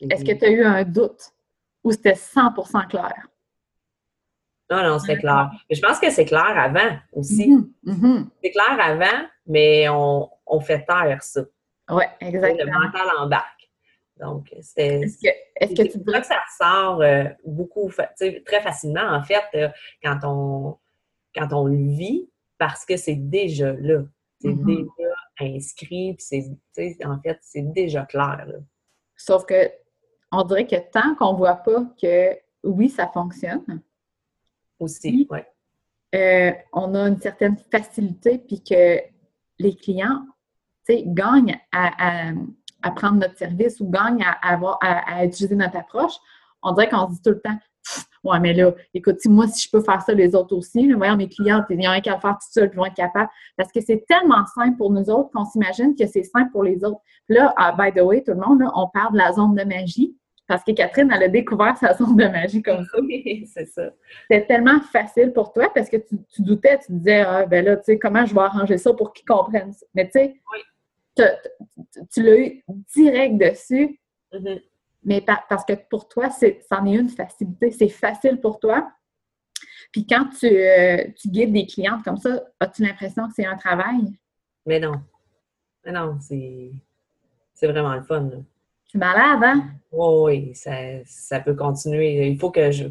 [0.09, 1.31] Est-ce que tu as eu un doute
[1.83, 3.27] ou c'était 100% clair?
[4.71, 5.51] Non, non, c'était clair.
[5.69, 7.51] je pense que c'est clair avant aussi.
[7.51, 8.27] Mm-hmm, mm-hmm.
[8.41, 11.41] C'est clair avant, mais on, fait taire ça.
[11.89, 12.79] Oui, exactement.
[12.79, 13.69] Le mental embarque.
[14.19, 15.01] Donc, c'est.
[15.01, 17.91] Est-ce que, est que tu dirais que ça sort euh, beaucoup,
[18.45, 19.69] très facilement, en fait, euh,
[20.01, 20.77] quand, on,
[21.35, 24.03] quand on le vit, parce que c'est déjà là.
[24.39, 24.65] C'est mm-hmm.
[24.65, 28.47] déjà inscrit, puis c'est, en fait, c'est déjà clair.
[29.15, 29.71] Sauf que
[30.33, 33.81] on dirait que tant qu'on ne voit pas que oui, ça fonctionne.
[34.79, 35.39] Aussi, oui.
[36.15, 38.99] Euh, on a une certaine facilité, puis que
[39.59, 40.25] les clients
[40.87, 42.33] gagnent à,
[42.83, 46.13] à prendre notre service ou gagnent à, avoir, à, utiliser notre approche,
[46.61, 47.57] on dirait qu'on se dit tout le temps
[48.23, 51.17] Ouais, mais là, écoute, moi, si je peux faire ça, les autres aussi, là, voyons,
[51.17, 53.29] mes clients, il y a un qu'à le faire tout seul, ils vont être capables.
[53.57, 56.85] Parce que c'est tellement simple pour nous autres qu'on s'imagine que c'est simple pour les
[56.85, 57.01] autres.
[57.27, 60.15] là, ah, by the way, tout le monde, on parle de la zone de magie.
[60.47, 62.97] Parce que Catherine, elle a découvert sa zone de magie comme ça.
[63.01, 63.91] Oui, c'est ça.
[64.29, 67.83] C'était tellement facile pour toi parce que tu, doutais, tu disais, ah, ben là, tu
[67.85, 69.85] sais, comment je vais arranger ça pour qu'ils comprennent ça.
[69.93, 71.41] Mais tu sais,
[72.11, 73.99] tu l'as eu direct dessus.
[74.33, 74.61] Mm-hmm.
[75.05, 77.71] Mais parce que pour toi, c'en est, une facilité.
[77.71, 78.91] C'est facile pour toi.
[79.91, 83.57] Puis quand tu, euh, tu guides des clientes comme ça, as-tu l'impression que c'est un
[83.57, 84.01] travail?
[84.65, 85.01] Mais non.
[85.85, 86.71] Mais non, c'est
[87.61, 88.29] vraiment le fun.
[88.93, 89.63] C'est malade, hein?
[89.91, 90.71] oui, ça,
[91.05, 92.27] ça peut continuer.
[92.27, 92.85] Il faut que je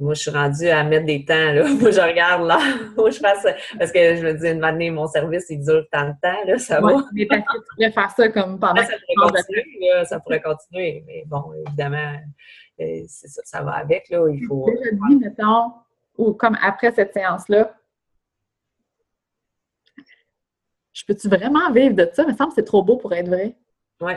[0.00, 1.68] moi, je suis rendue à mettre des temps, là.
[1.80, 2.58] Moi, je regarde là.
[2.96, 3.46] Moi, je fasse.
[3.78, 6.58] Parce que je me dis, une année, mon service, il dure tant de temps, là.
[6.58, 7.04] Ça va.
[7.12, 8.82] Mais parce que tu pourrais faire ça comme pendant.
[8.82, 11.04] ça pourrait continuer, là, Ça pourrait continuer.
[11.06, 12.14] Mais bon, évidemment,
[12.80, 14.26] euh, ça, ça va avec, là.
[14.32, 14.66] Il faut.
[14.82, 15.72] Je dis, mettons,
[16.16, 17.74] ou comme après cette séance-là,
[20.94, 22.22] je peux-tu vraiment vivre de ça?
[22.22, 23.54] Il me semble que c'est trop beau pour être vrai.
[24.00, 24.14] Oui.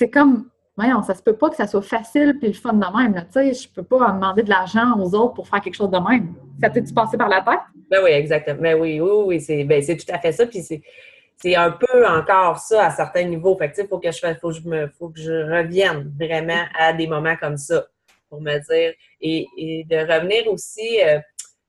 [0.00, 2.96] C'est comme voyons, ça se peut pas que ça soit facile puis le fun de
[2.96, 3.14] même.
[3.26, 5.98] Tu sais, je peux pas demander de l'argent aux autres pour faire quelque chose de
[5.98, 6.34] même.
[6.58, 7.60] Ça t'est-tu passé par la tête?
[7.90, 8.62] Ben oui, exactement.
[8.62, 10.46] Ben oui, oui, oui, c'est ben, tout à fait ça.
[10.46, 13.54] Puis c'est un peu encore ça à certains niveaux.
[13.58, 16.64] Fait que, il faut que je faut que je me, faut que je revienne vraiment
[16.78, 17.84] à des moments comme ça
[18.30, 21.18] pour me dire et, de revenir aussi, euh,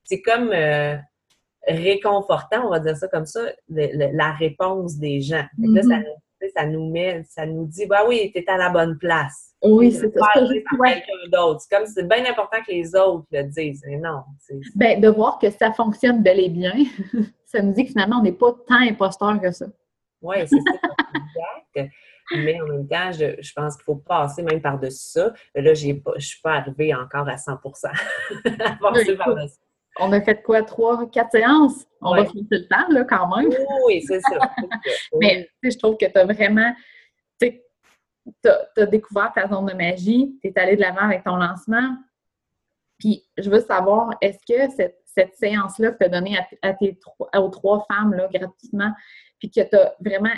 [0.05, 0.95] c'est comme euh,
[1.67, 5.43] réconfortant, on va dire ça comme ça, la réponse des gens.
[5.57, 5.97] là, ça,
[6.49, 9.53] ça nous met, ça nous dit, bah oui, tu es à la bonne place.
[9.63, 10.27] Oui, c'est ça.
[10.35, 11.61] quelqu'un d'autre.
[11.61, 13.83] C'est comme c'est bien important que les autres le disent.
[13.87, 14.23] Mais non.
[14.75, 16.73] Ben, de voir que ça fonctionne bel et bien,
[17.45, 19.65] ça nous dit que finalement, on n'est pas tant imposteur que ça.
[20.21, 21.85] Oui, c'est ça.
[22.33, 25.33] Mais en même temps, je, pense qu'il faut passer même par-dessus ça.
[25.53, 29.57] là, je ne suis pas arrivée encore à 100 à passer par-dessus
[29.99, 31.85] on a fait quoi, trois, quatre séances?
[32.01, 33.49] On va finir le temps, là, quand même.
[33.85, 34.51] Oui, c'est ça.
[35.19, 36.73] Mais je trouve que tu as vraiment,
[37.39, 37.61] tu
[38.45, 41.95] as, découvert ta zone de magie, tu es allé de l'avant avec ton lancement.
[42.99, 44.97] Puis, je veux savoir, est-ce que cette,
[45.35, 46.97] séance-là que tu as donnée à, tes
[47.35, 48.93] aux trois femmes, là, gratuitement,
[49.39, 50.33] puis que tu as vraiment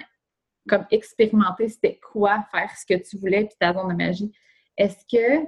[0.67, 4.31] comme expérimenté c'était quoi faire ce que tu voulais, puis ta zone de magie,
[4.77, 5.45] est-ce que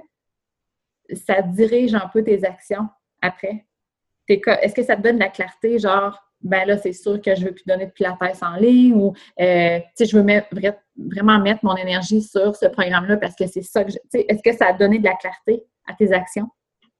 [1.14, 2.88] ça dirige un peu tes actions
[3.20, 3.66] après?
[4.34, 7.46] Est-ce que ça te donne de la clarté, genre, ben là, c'est sûr que je
[7.46, 10.26] veux plus donner de pilates en ligne ou, euh, tu sais, je veux
[11.12, 14.26] vraiment mettre mon énergie sur ce programme-là parce que c'est ça que je, tu sais,
[14.28, 16.48] est-ce que ça a donné de la clarté à tes actions?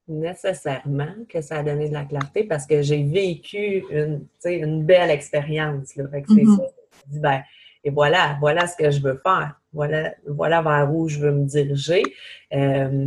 [0.08, 5.10] Nécessairement que ça a donné de la clarté parce que j'ai vécu une, une belle
[5.10, 6.04] expérience, là.
[6.08, 6.56] Fait que c'est mm-hmm.
[6.56, 6.64] ça.
[7.06, 7.42] Je dis, ben,
[7.84, 9.60] et voilà, voilà ce que je veux faire.
[9.72, 12.02] Voilà, voilà vers où je veux me diriger.
[12.52, 13.06] Euh,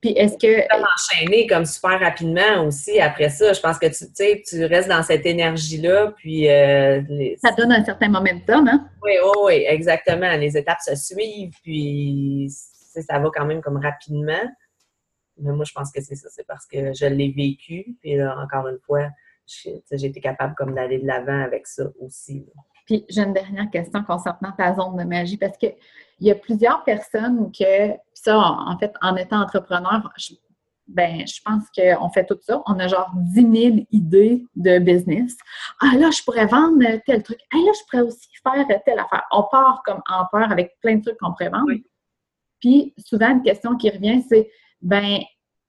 [0.00, 0.68] puis est-ce que.
[0.68, 3.52] Comme enchaîner comme super rapidement aussi après ça.
[3.52, 6.48] Je pense que tu sais, tu restes dans cette énergie-là, puis.
[6.48, 7.02] Euh,
[7.42, 8.88] ça donne un certain momentum, hein?
[9.02, 10.34] Oui, oui, oui, exactement.
[10.36, 14.42] Les étapes se suivent, puis ça va quand même comme rapidement.
[15.38, 17.96] Mais moi, je pense que c'est ça, c'est parce que je l'ai vécu.
[18.00, 19.08] Puis là, encore une fois,
[19.46, 22.46] j'ai été capable comme d'aller de l'avant avec ça aussi.
[22.86, 25.74] Puis j'ai une dernière question concernant ta zone de magie, parce qu'il
[26.20, 30.34] y a plusieurs personnes que ça, en fait, en étant entrepreneur, je,
[30.86, 32.62] ben, je pense qu'on fait tout ça.
[32.66, 35.36] On a genre 10 000 idées de business.
[35.80, 37.38] Ah là, je pourrais vendre tel truc.
[37.52, 39.24] Ah là, je pourrais aussi faire telle affaire.
[39.30, 41.72] On part comme en peur avec plein de trucs qu'on pourrait vendre.
[42.60, 44.50] Puis souvent, une question qui revient, c'est
[44.82, 45.20] ben,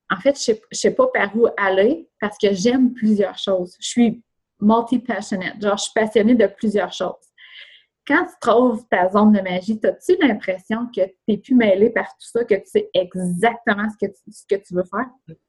[0.10, 3.76] en fait, je ne sais, sais, pas par où aller parce que j'aime plusieurs choses.
[3.80, 4.24] Je suis
[4.60, 5.62] multi-passionate.
[5.62, 7.31] Genre, je suis passionnée de plusieurs choses
[8.08, 12.08] quand tu trouves ta zone de magie, as-tu l'impression que tu n'es plus mêlé par
[12.08, 15.08] tout ça, que tu sais exactement ce que tu, ce que tu veux faire?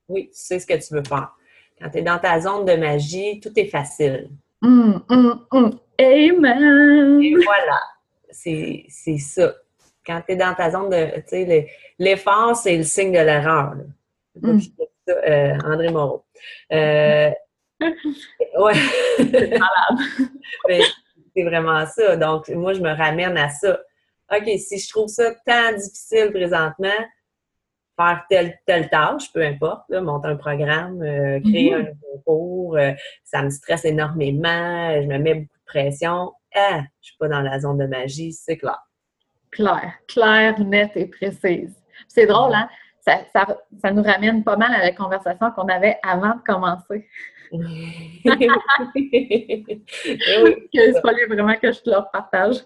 [0.09, 1.35] Oui, tu sais ce que tu veux faire.
[1.81, 4.31] Quand tu es dans ta zone de magie, tout est facile.
[4.63, 5.79] Hum, hum, hum.
[5.99, 7.21] Amen!
[7.23, 7.81] Et voilà,
[8.31, 8.87] c'est
[9.19, 9.55] ça.
[10.05, 11.21] Quand tu es dans ta zone de.
[11.21, 13.75] Tu sais, l'effort, c'est le signe de l'erreur.
[15.09, 16.25] Euh, André Moreau.
[16.73, 17.31] Euh,
[17.81, 18.75] ouais.
[19.19, 20.31] Malade.
[21.35, 22.17] c'est vraiment ça.
[22.17, 23.81] Donc, moi, je me ramène à ça.
[24.35, 26.89] OK, si je trouve ça tant difficile présentement,
[27.97, 31.75] faire telle, telle tâche, peu importe, monter un programme, euh, créer mm-hmm.
[31.75, 32.93] un nouveau cours, euh,
[33.25, 36.33] ça me stresse énormément, je me mets beaucoup de pression.
[36.55, 38.81] Ah, je suis pas dans la zone de magie, c'est clair.
[39.51, 41.75] Claire, claire, nette et précise.
[42.09, 42.69] C'est drôle, hein?
[43.05, 43.21] Ça,
[43.81, 47.09] ça, nous ramène pas mal à la conversation qu'on avait avant de commencer.
[47.51, 48.23] oui.
[50.73, 52.57] C'est pas vraiment que je te leur partage.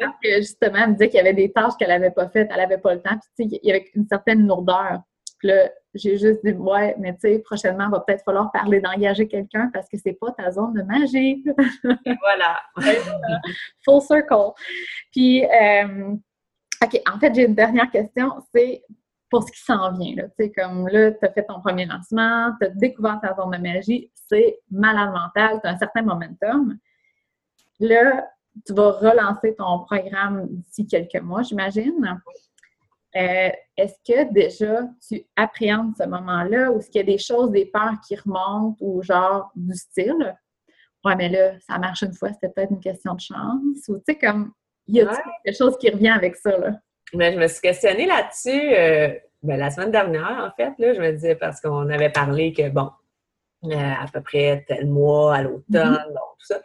[0.00, 2.48] Parce que justement, elle me disait qu'il y avait des tâches qu'elle n'avait pas faites,
[2.50, 3.18] elle n'avait pas le temps.
[3.36, 5.00] Puis, il y avait une certaine lourdeur.
[5.38, 8.80] Puis là, j'ai juste dit, ouais, mais tu sais, prochainement, il va peut-être falloir parler
[8.80, 11.44] d'engager quelqu'un parce que c'est pas ta zone de magie.
[12.20, 12.60] voilà.
[13.84, 14.52] Full circle.
[15.12, 16.14] Puis, euh,
[16.82, 18.32] OK, en fait, j'ai une dernière question.
[18.54, 18.82] C'est
[19.30, 20.14] pour ce qui s'en vient.
[20.16, 20.24] Là.
[20.28, 23.50] Tu sais, comme là, tu as fait ton premier lancement, tu as découvert ta zone
[23.50, 26.78] de magie, c'est malade mental, tu as un certain momentum.
[27.80, 28.26] Là,
[28.64, 32.20] tu vas relancer ton programme d'ici quelques mois, j'imagine.
[33.16, 37.50] Euh, est-ce que déjà tu appréhendes ce moment-là ou est-ce qu'il y a des choses,
[37.50, 40.36] des peurs qui remontent ou genre du style?
[41.04, 43.88] Ouais, mais là, ça marche une fois, c'était peut-être une question de chance.
[43.88, 44.52] Ou tu sais, comme,
[44.86, 45.06] il y a
[45.44, 46.72] quelque chose qui revient avec ça, là?
[47.14, 50.72] Mais je me suis questionnée là-dessus euh, ben, la semaine dernière, en fait.
[50.78, 52.90] Là, je me disais, parce qu'on avait parlé que, bon,
[53.64, 56.14] euh, à peu près tel mois, à l'automne, mm-hmm.
[56.38, 56.60] tout ça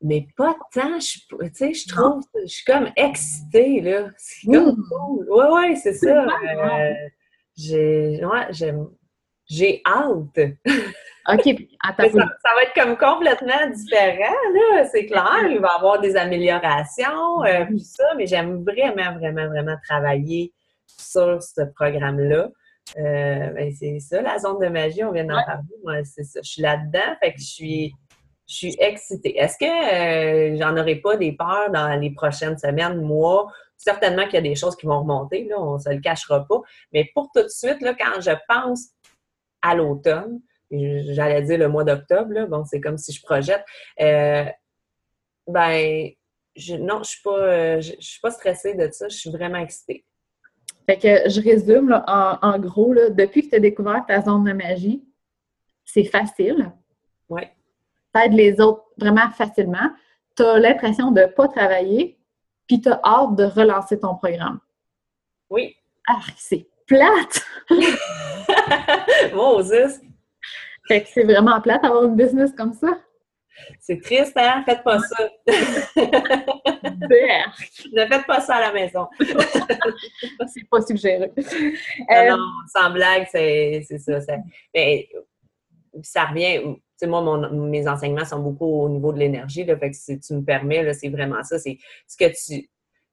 [0.00, 1.00] mais pas tant.
[1.00, 4.10] Je, tu sais, je trouve, je suis comme excitée, là.
[4.16, 4.88] C'est comme mmh.
[4.90, 5.26] cool.
[5.30, 6.24] Ouais, ouais, c'est ça.
[6.24, 6.92] Euh,
[7.56, 8.74] j'ai, ouais,
[9.46, 10.40] j'ai hâte.
[11.28, 11.68] OK.
[11.84, 14.84] Ça, ça, va être comme complètement différent, là.
[14.90, 19.46] C'est clair, il va y avoir des améliorations, euh, tout ça, mais j'aime vraiment, vraiment,
[19.48, 20.54] vraiment travailler
[20.86, 22.48] sur ce programme-là.
[22.96, 25.62] Euh, ben, c'est ça, la zone de magie, on vient d'en parler.
[25.84, 26.40] Moi, c'est ça.
[26.42, 27.94] Je suis là-dedans, fait que je suis
[28.48, 29.38] je suis excitée.
[29.38, 33.52] Est-ce que euh, j'en aurai pas des peurs dans les prochaines semaines, mois?
[33.76, 36.46] Certainement qu'il y a des choses qui vont remonter, là, on ne se le cachera
[36.46, 36.60] pas.
[36.92, 38.88] Mais pour tout de suite, là, quand je pense
[39.60, 43.64] à l'automne, j'allais dire le mois d'octobre, bon, c'est comme si je projette,
[44.00, 44.44] euh,
[45.46, 46.10] ben,
[46.56, 50.04] je, non, je ne euh, je, suis pas stressée de ça, je suis vraiment excitée.
[50.86, 54.22] Fait que je résume, là, en, en, gros, là, depuis que tu as découvert ta
[54.22, 55.04] zone de magie,
[55.84, 56.72] c'est facile.
[57.28, 57.42] Oui
[58.12, 59.90] t'aides les autres vraiment facilement,
[60.36, 62.18] tu as l'impression de ne pas travailler,
[62.66, 64.60] puis tu as hâte de relancer ton programme.
[65.50, 65.76] Oui.
[66.08, 67.44] Ah, c'est plate!
[69.34, 70.00] Moses!
[70.88, 72.98] Fait que c'est vraiment plate d'avoir une business comme ça.
[73.80, 74.62] C'est triste, hein?
[74.64, 75.28] Faites pas ça.
[75.96, 79.06] ne faites pas ça à la maison.
[79.20, 81.32] c'est pas suggéré.
[82.08, 84.18] Non, non, sans blague, c'est ça.
[84.74, 85.08] Mais
[86.02, 89.64] ça revient sais, moi, mes enseignements sont beaucoup au niveau de l'énergie.
[89.64, 91.58] Fait que si tu me permets, c'est vraiment ça.
[91.58, 92.68] C'est ce que tu.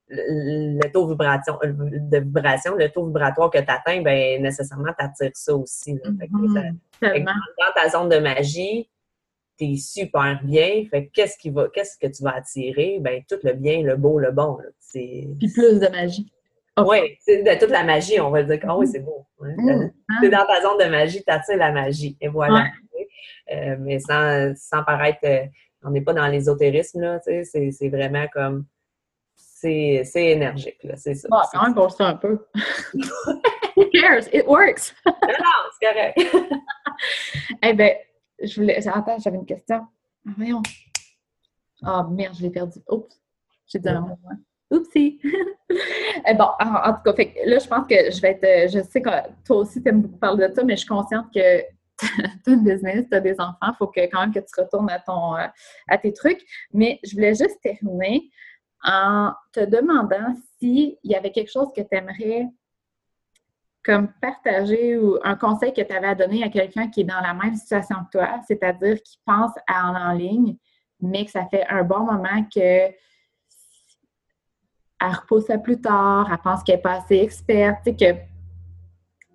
[0.07, 5.03] Le, taux vibration, euh, de vibration, le taux vibratoire que tu atteins, ben, nécessairement, tu
[5.03, 5.95] attires ça aussi.
[5.95, 7.25] Mm-hmm.
[7.25, 8.87] dans ta zone de magie,
[9.57, 10.83] tu es super bien.
[10.91, 12.99] Fait qu'est-ce qui va, qu'est-ce que tu vas attirer?
[13.01, 14.57] Ben, tout le bien, le beau, le bon.
[14.91, 16.31] Puis plus de magie.
[16.77, 19.25] Oui, de toute la magie, on va dire que oui, c'est beau.
[19.39, 19.91] Mm-hmm.
[20.19, 22.17] Tu es dans ta zone de magie, tu attires la magie.
[22.21, 22.67] Et voilà.
[23.51, 25.45] Euh, mais sans, sans paraître, euh,
[25.83, 28.65] on n'est pas dans l'ésotérisme, là, c'est vraiment comme,
[29.55, 31.27] c'est énergique, là, c'est ça.
[31.29, 32.45] Bon, quand même, un peu.
[33.77, 34.27] Who cares?
[34.33, 34.93] It works!
[35.05, 36.19] non, non, c'est correct.
[37.63, 37.91] eh bien,
[38.41, 39.87] je voulais, attends, j'avais une question.
[40.27, 40.61] Ah, voyons.
[41.83, 42.79] Ah, oh, merde, je l'ai perdu.
[42.89, 43.15] Oups,
[43.67, 44.17] j'ai dit un mot.
[44.71, 45.19] Oupsie!
[46.27, 48.71] Eh bon, en, tout cas, fait, là, je pense que je vais être.
[48.71, 49.09] Je sais que
[49.45, 51.61] toi aussi, tu aimes beaucoup parler de ça, mais je suis consciente que
[51.99, 52.05] tu
[52.47, 54.89] as une business, tu as des enfants, il faut que, quand même que tu retournes
[54.89, 55.47] à, ton, euh,
[55.87, 56.41] à tes trucs.
[56.73, 58.29] Mais je voulais juste terminer
[58.85, 62.47] en te demandant s'il y avait quelque chose que tu aimerais
[63.83, 67.21] comme partager ou un conseil que tu avais à donner à quelqu'un qui est dans
[67.21, 70.57] la même situation que toi, c'est-à-dire qui pense à en, en ligne,
[71.01, 72.59] mais que ça fait un bon moment que
[75.01, 78.15] elle repousse à plus tard, elle pense qu'elle n'est pas assez experte, que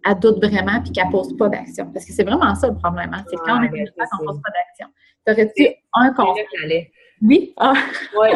[0.04, 1.90] elle doute vraiment puis qu'elle pose pas d'action.
[1.92, 3.12] Parce que c'est vraiment ça le problème.
[3.12, 3.24] Hein?
[3.28, 4.88] C'est quand on est qu'on pose pas d'action.
[5.24, 6.90] T'aurais-tu un conseil?
[7.22, 7.54] Oui?
[7.56, 7.74] Ah.
[8.16, 8.28] Oui,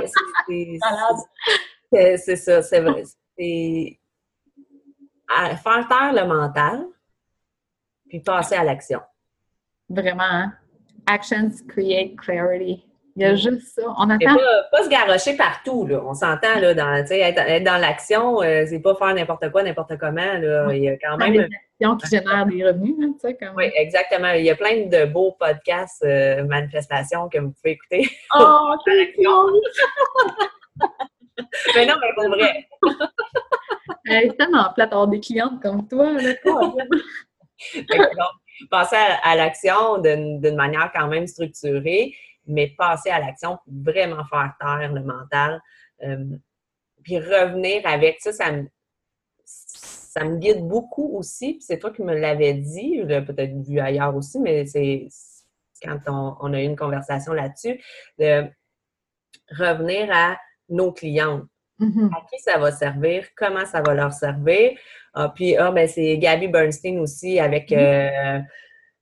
[2.19, 3.05] c'est ça, c'est vrai.
[3.39, 3.99] C'est
[5.29, 6.87] faire taire le mental
[8.09, 9.01] puis passer à l'action.
[9.89, 10.53] Vraiment, hein?
[11.07, 12.85] Actions create clarity.
[13.17, 13.83] Il y a juste ça.
[13.97, 14.35] On attend.
[14.35, 16.03] Pas, pas, se garrocher partout, là.
[16.05, 19.97] On s'entend, là, dans, être, être dans l'action, euh, c'est pas faire n'importe quoi, n'importe
[19.99, 20.73] comment, là.
[20.73, 21.49] Il y a quand même.
[21.97, 23.55] Qui génèrent des revenus, hein, tu sais, comme...
[23.57, 24.33] Oui, exactement.
[24.33, 28.09] Il y a plein de beaux podcasts, euh, manifestations que vous pouvez écouter.
[28.37, 28.75] Oh,
[31.75, 32.67] mais non, mais pour vrai.
[34.07, 36.35] c'est tellement plate d'avoir des clientes comme toi, là.
[38.71, 42.15] passer à, à l'action d'une manière quand même structurée
[42.47, 45.61] mais passer à l'action pour vraiment faire taire le mental.
[46.03, 46.25] Euh,
[47.03, 48.69] puis revenir avec ça, ça me,
[50.15, 51.55] ça me guide beaucoup aussi.
[51.55, 55.09] Puis c'est toi qui me l'avais dit, je l'ai peut-être vu ailleurs aussi, mais c'est
[55.83, 57.81] quand on, a eu une conversation là-dessus,
[58.19, 58.45] de
[59.51, 61.45] revenir à nos clientes.
[61.81, 62.11] Mm-hmm.
[62.15, 64.79] À qui ça va servir, comment ça va leur servir.
[65.13, 68.39] Ah, puis, ah, ben, c'est Gabby Bernstein aussi avec Mm-hmm.
[68.39, 68.43] euh,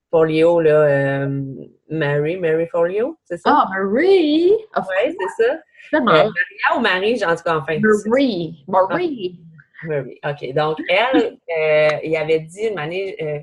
[0.09, 1.43] Folio, là, euh,
[1.89, 3.49] Mary, Mary Folio, c'est ça?
[3.51, 4.51] Ah, Marie!
[4.51, 5.53] Oui, c'est ça.
[5.95, 6.29] Euh, Maria
[6.75, 7.79] ou Marie, en tout cas, enfin.
[8.05, 8.63] Marie!
[8.67, 9.42] Marie!
[9.85, 10.19] Murray.
[10.25, 10.53] OK.
[10.53, 13.39] Donc, elle, euh, il avait dit une année, euh,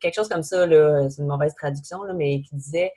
[0.00, 2.92] quelque chose comme ça, là, c'est une mauvaise traduction, là, mais qui disait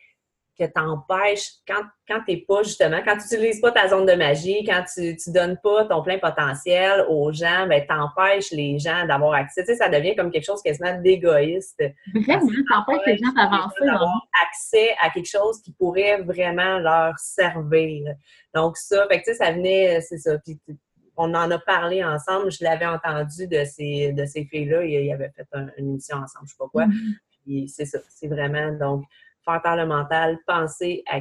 [0.60, 4.63] que t'empêches, quand, quand t'es pas, justement, quand tu n'utilises pas ta zone de magie,
[4.65, 9.34] quand tu ne donnes pas ton plein potentiel aux gens, ben, t'empêches les gens d'avoir
[9.34, 9.62] accès.
[9.63, 11.82] Tu sais, ça devient comme quelque chose quasiment d'égoïste.
[12.13, 18.13] Vraiment, t'empêches les gens d'avancer d'avoir accès à quelque chose qui pourrait vraiment leur servir.
[18.54, 20.38] Donc, ça, fait que, tu sais, ça venait, c'est ça.
[20.39, 20.78] Puis, tu-
[21.17, 22.52] on en a parlé ensemble.
[22.52, 24.84] Je l'avais entendu de ces, de ces filles-là.
[24.86, 26.88] Ils, avaient fait un- une émission ensemble, je sais pas quoi.
[26.88, 27.15] Mhm.
[27.43, 28.00] Puis c'est ça.
[28.10, 29.06] C'est vraiment, donc,
[29.43, 31.19] faire taire le mental, penser à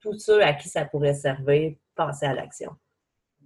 [0.00, 2.76] tous ceux à qui ça pourrait servir, penser à l'action.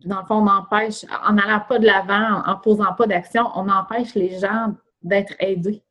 [0.05, 3.69] dans le fond, on empêche, en n'allant pas de l'avant, en posant pas d'action, on
[3.69, 5.83] empêche les gens d'être aidés.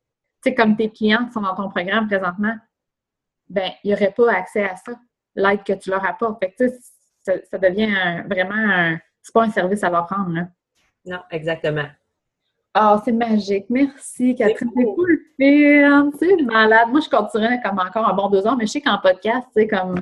[0.43, 2.56] Tu sais, comme tes clients qui sont dans ton programme présentement,
[3.50, 4.93] ben, il n'y aurait pas accès à ça,
[5.36, 6.39] l'aide que tu leur apportes.
[6.39, 6.80] Fait que, tu sais,
[7.23, 8.97] ça, ça devient un- vraiment un.
[9.21, 10.47] C'est pas un service à leur rendre, là.
[11.05, 11.86] Non, exactement.
[12.73, 13.65] Ah, c'est magique.
[13.69, 14.69] Merci, Catherine.
[14.75, 15.19] C'est cool.
[15.38, 16.12] film.
[16.19, 16.89] C'est malade.
[16.89, 19.67] Moi, je continuerais comme encore un bon deux heures, mais je sais qu'en podcast, c'est
[19.67, 19.95] comme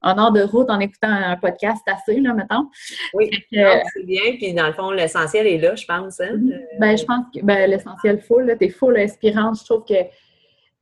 [0.00, 2.68] un heure de route en écoutant un podcast assez, là, mettons.
[3.14, 4.22] Oui, c'est bien.
[4.38, 6.20] Puis dans le fond, l'essentiel est là, je pense.
[6.20, 6.38] Hein?
[6.50, 9.58] Euh, Ben, je pense que ben, l'essentiel full, t'es full inspirante.
[9.60, 10.02] Je trouve que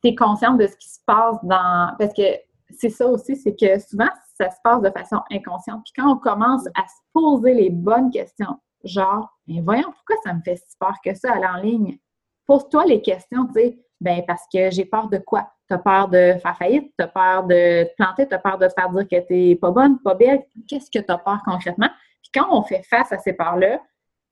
[0.02, 1.94] tu es consciente de ce qui se passe dans.
[1.98, 2.22] Parce que
[2.70, 5.82] c'est ça aussi, c'est que souvent, ça se passe de façon inconsciente.
[5.84, 10.34] Puis quand on commence à se poser les bonnes questions, genre, mais voyons, pourquoi ça
[10.34, 11.98] me fait si peur que ça aller en ligne?
[12.46, 15.50] Pose-toi les questions, tu sais, ben parce que j'ai peur de quoi?
[15.68, 18.90] T'as peur de faire faillite, t'as peur de te planter, t'as peur de te faire
[18.90, 20.44] dire que t'es pas bonne, pas belle?
[20.68, 21.90] Qu'est-ce que t'as peur concrètement?
[22.22, 23.80] Puis quand on fait face à ces peurs-là,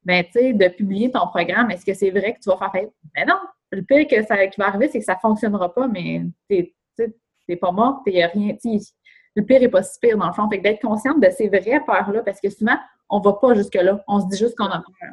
[0.05, 2.71] ben, tu sais, de publier ton programme, est-ce que c'est vrai que tu vas faire
[2.71, 2.93] faillite?
[3.15, 3.39] Ben non!
[3.73, 6.75] Le pire que ça, qui va arriver, c'est que ça ne fonctionnera pas, mais t'es,
[7.47, 8.55] t'es pas mort, t'es rien.
[9.37, 10.49] Le pire est pas si pire, dans le fond.
[10.49, 12.77] Fait que d'être consciente de ces vraies peurs-là, parce que souvent,
[13.09, 14.03] on va pas jusque-là.
[14.07, 15.11] On se dit juste qu'on a peur.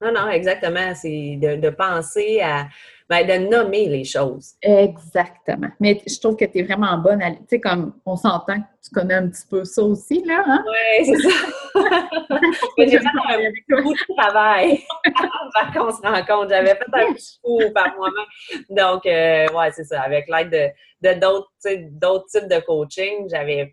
[0.00, 0.94] Non, non, exactement.
[0.94, 2.66] C'est de, de penser à.
[3.08, 4.54] Ben, de nommer les choses.
[4.60, 5.68] Exactement.
[5.78, 7.30] Mais je trouve que tu es vraiment bonne à.
[7.30, 10.64] Tu sais, comme on s'entend que tu connais un petit peu ça aussi, là, hein?
[10.66, 11.36] Oui, c'est ça.
[12.78, 14.80] J'ai fait un beaucoup de travail
[15.54, 16.48] avant qu'on se rencontre.
[16.50, 18.64] J'avais fait un petit coup par moi-même.
[18.70, 20.02] Donc, euh, ouais, c'est ça.
[20.02, 21.48] Avec l'aide de, de d'autres,
[21.92, 23.72] d'autres types de coaching, j'avais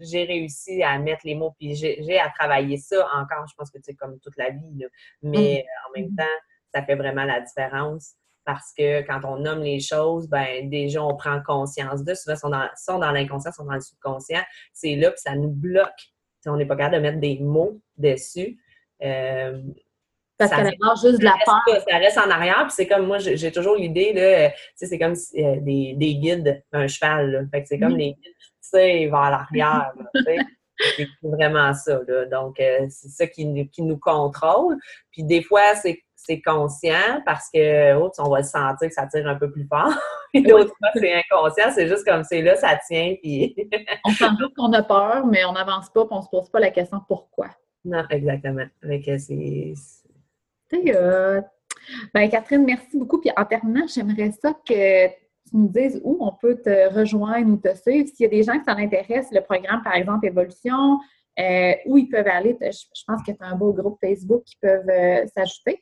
[0.00, 3.46] j'ai réussi à mettre les mots, puis j'ai à travailler ça encore.
[3.48, 4.86] Je pense que c'est comme toute la vie, là.
[5.22, 6.24] mais euh, en même temps,
[6.74, 11.14] ça fait vraiment la différence parce que quand on nomme les choses, ben déjà, on
[11.16, 12.14] prend conscience de.
[12.14, 14.40] Souvent, sont dans, sont dans l'inconscient, sont dans le subconscient.
[14.72, 16.12] C'est là que ça nous bloque.
[16.40, 18.58] Si on n'est pas capable de mettre des mots dessus.
[19.02, 19.60] Euh,
[20.38, 21.82] Parce reste- base, juste de la peur.
[21.88, 24.86] ça reste en arrière, puis c'est comme moi, j'ai toujours l'idée, là, euh, tu sais,
[24.86, 27.40] c'est comme euh, des, des guides d'un cheval, là.
[27.50, 27.98] Fait que c'est comme Mhm.
[27.98, 28.34] les guides
[28.72, 29.92] vers l'arrière.
[30.96, 32.24] C'est vraiment ça, là.
[32.26, 34.76] Donc, euh, c'est ça qui, nous- qui nous contrôle.
[35.10, 39.26] Puis des fois, c'est conscient parce que, oups, on va le sentir que ça tire
[39.26, 39.92] un peu plus fort.
[40.32, 41.72] Puis d'autres fois, c'est inconscient.
[41.74, 43.56] C'est juste comme c'est là, ça tient, puis...
[44.04, 46.60] On sent juste qu'on a peur, mais on n'avance pas, puis on se pose pas
[46.60, 47.48] la question pourquoi.
[47.84, 48.66] non, exactement.
[48.82, 49.72] C'est...
[50.72, 51.44] Hot.
[52.12, 53.18] Ben, Catherine, merci beaucoup.
[53.20, 55.08] Puis en terminant, j'aimerais ça que
[55.48, 58.08] tu nous dises où on peut te rejoindre ou te suivre.
[58.08, 60.98] S'il y a des gens qui s'en intéressent, le programme, par exemple, Évolution,
[61.38, 62.56] euh, où ils peuvent aller.
[62.60, 65.80] Je, je pense que tu as un beau groupe Facebook qui peuvent euh, s'ajouter.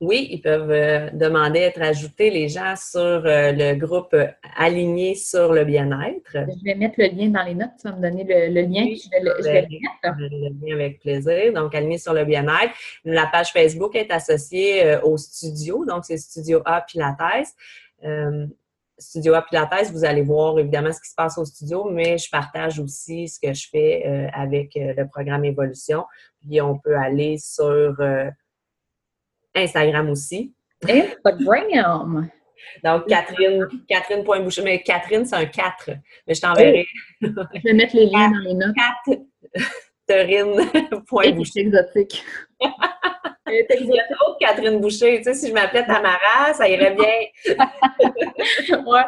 [0.00, 4.16] Oui, ils peuvent euh, demander à être ajoutés, les gens, sur le groupe
[4.56, 6.32] Aligné sur le bien-être.
[6.32, 7.70] Je vais mettre le lien dans les notes.
[7.80, 10.18] Tu vas me donner le, le lien, je vais le, je vais le mettre.
[10.18, 11.52] Le lien avec plaisir.
[11.54, 12.74] Donc, Aligné sur le bien-être.
[13.04, 17.54] La page Facebook est associée au studio, donc c'est Studio A Pilates.
[18.98, 22.78] Studio Pilates, vous allez voir évidemment ce qui se passe au studio, mais je partage
[22.78, 26.04] aussi ce que je fais euh, avec euh, le programme Évolution.
[26.40, 28.30] Puis on peut aller sur euh,
[29.54, 30.54] Instagram aussi.
[30.88, 32.30] Instagram.
[32.82, 34.62] Donc, Catherine, Catherine.boucher.
[34.62, 35.90] Mais Catherine, c'est un 4.
[36.26, 36.86] Mais je t'enverrai
[37.20, 38.74] Je vais mettre les liens dans les notes.
[40.08, 41.44] Catherine.boucher.
[41.52, 42.24] C'est exotique.
[43.46, 45.18] D'autres Catherine Boucher.
[45.18, 47.56] Tu sais, si je m'appelais Tamara, ça irait bien.
[48.86, 49.02] Ouais.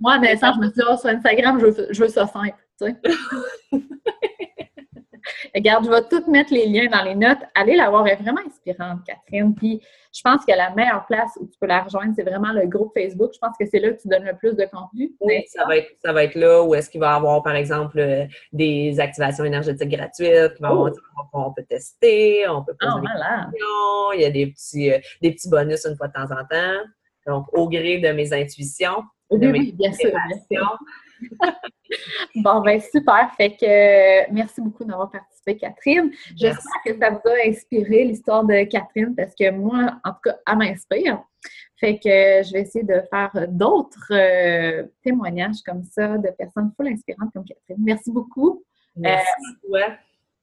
[0.00, 2.26] Moi, à naissance, je me suis dit, oh, sur Instagram, je veux, je veux ça
[2.26, 2.56] simple.
[2.80, 2.96] Tu sais.
[5.54, 7.38] Regarde, je vais tout mettre les liens dans les notes.
[7.54, 9.54] Allez la voir, elle est vraiment inspirante, Catherine.
[9.54, 9.80] Puis
[10.14, 12.92] je pense que la meilleure place où tu peux la rejoindre, c'est vraiment le groupe
[12.94, 13.32] Facebook.
[13.34, 15.12] Je pense que c'est là que tu donnes le plus de contenu.
[15.20, 17.56] Oui, ça va être, ça va être là où est-ce qu'il va y avoir, par
[17.56, 20.54] exemple, euh, des activations énergétiques gratuites.
[20.62, 20.88] Oh.
[21.32, 24.12] On, peut tester, on peut poser oh, des questions.
[24.14, 26.80] Il y a des petits, euh, des petits bonus une fois de temps en temps.
[27.26, 29.02] Donc, au gré de mes intuitions.
[29.30, 30.12] Oui, oui, bien sûr.
[32.36, 33.32] bon, ben super.
[33.36, 36.10] Fait que euh, merci beaucoup d'avoir participé, Catherine.
[36.36, 40.36] J'espère que ça vous a inspiré l'histoire de Catherine parce que moi, en tout cas,
[40.46, 41.22] elle m'inspire.
[41.78, 46.88] Fait que je vais essayer de faire d'autres euh, témoignages comme ça de personnes full
[46.88, 47.82] inspirantes comme Catherine.
[47.84, 48.64] Merci beaucoup.
[48.96, 49.26] Merci.
[49.74, 49.80] Euh,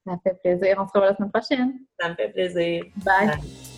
[0.05, 0.77] Ça fait plaisir.
[0.79, 1.79] On se revoit la semaine prochaine.
[1.99, 2.83] Ça me fait plaisir.
[2.97, 3.70] Bye.